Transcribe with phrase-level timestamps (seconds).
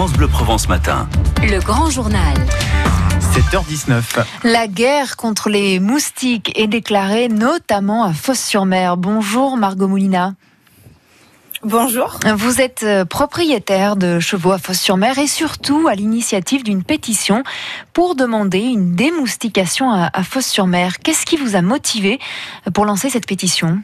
[0.00, 1.06] France Bleu Provence Matin.
[1.42, 2.34] Le grand journal.
[3.34, 4.24] 7h19.
[4.44, 8.96] La guerre contre les moustiques est déclarée notamment à Fos-sur-Mer.
[8.96, 10.36] Bonjour Margot Moulina.
[11.64, 12.18] Bonjour.
[12.34, 17.42] Vous êtes euh, propriétaire de chevaux à Fos-sur-Mer et surtout à l'initiative d'une pétition
[17.92, 21.00] pour demander une démoustication à, à Fos-sur-Mer.
[21.00, 22.20] Qu'est-ce qui vous a motivé
[22.72, 23.82] pour lancer cette pétition?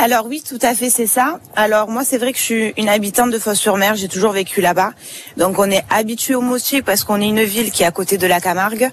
[0.00, 1.40] Alors oui, tout à fait, c'est ça.
[1.56, 4.92] Alors moi, c'est vrai que je suis une habitante de Fos-sur-Mer, j'ai toujours vécu là-bas.
[5.36, 8.16] Donc on est habitué aux moustiques parce qu'on est une ville qui est à côté
[8.16, 8.90] de la Camargue.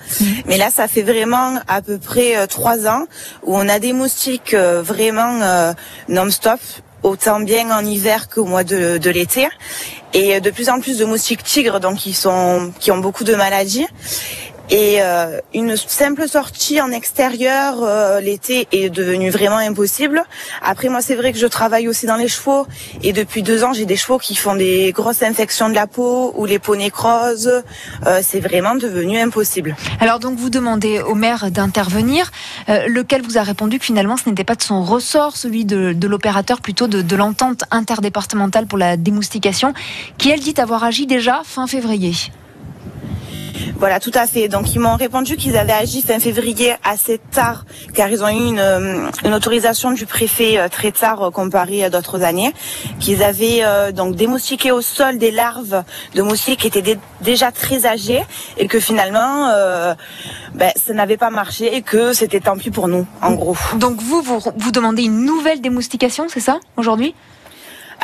[0.47, 3.05] Mais là, ça fait vraiment à peu près euh, trois ans
[3.43, 5.73] où on a des moustiques euh, vraiment euh,
[6.09, 6.59] non-stop
[7.03, 9.47] autant bien en hiver qu'au mois de, de l'été.
[10.13, 13.35] Et de plus en plus de moustiques tigres, donc qui sont qui ont beaucoup de
[13.35, 13.85] maladies.
[14.69, 20.23] Et euh, une simple sortie en extérieur euh, l'été est devenue vraiment impossible.
[20.63, 22.65] Après moi c'est vrai que je travaille aussi dans les chevaux
[23.03, 26.33] et depuis deux ans j'ai des chevaux qui font des grosses infections de la peau
[26.35, 27.63] ou les peaux nécroses.
[28.07, 29.75] Euh, c'est vraiment devenu impossible.
[29.99, 32.31] Alors donc vous demandez au maire d'intervenir,
[32.69, 35.93] euh, lequel vous a répondu que finalement ce n'était pas de son ressort, celui de,
[35.93, 39.73] de l'opérateur plutôt de, de l'entente interdépartementale pour la démoustication,
[40.17, 42.13] qui elle dit avoir agi déjà fin février.
[43.77, 44.47] Voilà, tout à fait.
[44.47, 48.47] Donc ils m'ont répondu qu'ils avaient agi fin février assez tard, car ils ont eu
[48.49, 52.53] une, euh, autorisation du préfet euh, très tard euh, comparé à d'autres années,
[52.99, 57.85] qu'ils avaient donc démoustiqué au sol des larves de moustiques qui étaient dé- déjà très
[57.85, 58.23] âgées
[58.57, 59.49] et que finalement
[60.53, 63.55] ben, ça n'avait pas marché et que c'était tant pis pour nous, en gros.
[63.77, 67.13] Donc vous, vous, vous demandez une nouvelle démoustication, c'est ça, aujourd'hui?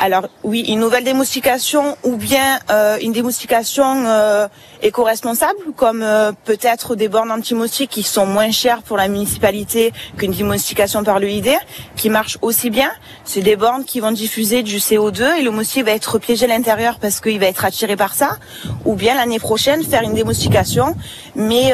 [0.04, 4.48] Alors oui, une nouvelle démoustication ou bien euh, une démoustication euh,
[4.82, 10.32] éco-responsable, comme euh, peut-être des bornes anti-moustiques qui sont moins chères pour la municipalité qu'une
[10.32, 11.50] démoustication par l'UID,
[11.94, 12.90] qui marchent aussi bien.
[13.22, 16.48] C'est des bornes qui vont diffuser du CO2 et le moustique va être piégé à
[16.48, 18.38] l'intérieur parce qu'il va être attiré par ça.
[18.84, 20.96] Ou bien l'année prochaine faire une démoustication,
[21.36, 21.72] mais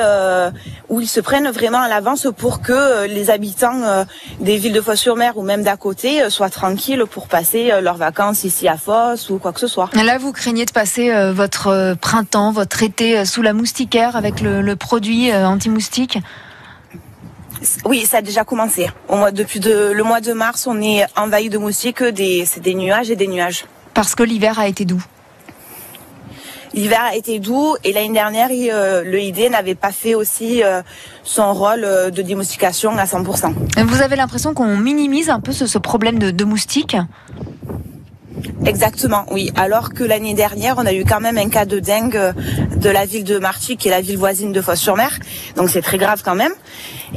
[0.90, 4.04] où ils se prennent vraiment à l'avance pour que les habitants
[4.40, 8.66] des villes de Fos-sur-Mer ou même d'à côté soient tranquilles pour passer leurs vacances ici
[8.68, 9.90] à Fos ou quoi que ce soit.
[9.94, 14.16] Là, vous craignez de passer euh, votre euh, printemps, votre été euh, sous la moustiquaire
[14.16, 16.18] avec le, le produit anti-moustique?
[17.84, 18.88] Oui, ça a déjà commencé.
[19.08, 22.60] Au mois, depuis de- le mois de mars, on est envahi de moustiques, des, c'est
[22.60, 23.64] des nuages et des nuages.
[23.94, 25.02] parce que l'hiver a été doux.
[26.74, 30.62] L'hiver a été doux et l'année dernière, il, euh, le ID n'avait pas fait aussi
[30.62, 30.82] euh,
[31.24, 31.80] son rôle
[32.12, 33.54] de démoustication à 100%.
[33.84, 36.96] Vous avez l'impression qu'on minimise un peu ce, ce problème de, de moustiques?
[38.66, 39.50] Exactement, oui.
[39.56, 42.32] Alors que l'année dernière, on a eu quand même un cas de dengue euh,
[42.78, 45.18] de la ville de Marty, qui est la ville voisine de Fos-sur-Mer.
[45.56, 46.52] Donc c'est très grave quand même.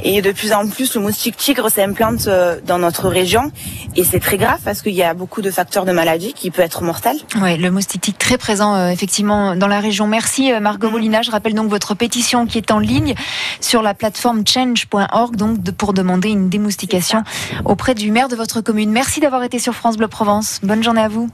[0.02, 3.52] Et de plus en plus, le moustique tigre s'implante euh, dans notre région.
[3.94, 6.64] Et c'est très grave parce qu'il y a beaucoup de facteurs de maladie qui peuvent
[6.64, 7.18] être mortels.
[7.40, 10.06] Oui, le moustique très présent euh, effectivement dans la région.
[10.06, 11.22] Merci euh, Margot Molina.
[11.22, 13.14] Je rappelle donc votre pétition qui est en ligne
[13.60, 17.22] sur la plateforme change.org donc de- pour demander une démoustication
[17.64, 18.90] auprès du maire de votre commune.
[18.90, 20.60] Merci d'avoir été sur France Bleu Provence.
[20.62, 21.28] Bonne journée à vous.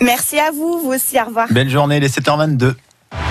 [0.00, 1.46] Merci à vous, vous aussi, au revoir.
[1.50, 2.74] Belle journée, les 7h22.